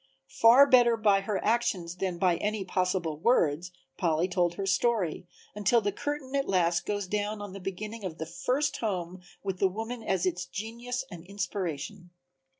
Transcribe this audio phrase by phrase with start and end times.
[0.31, 3.69] Far better by her actions than by any possible words
[3.99, 8.17] Polly told her story, until the curtain at last goes down on the beginning of
[8.17, 12.09] the first home with the woman as its genius and inspiration.